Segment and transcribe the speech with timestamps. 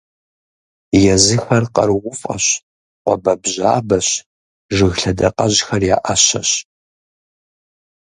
[1.13, 2.45] Езыхэр къарууфӀэщ,
[3.03, 4.07] къуабэбжьабэщ,
[4.75, 6.49] жыг лъэдакъэжьхэр я Ӏэщэщ.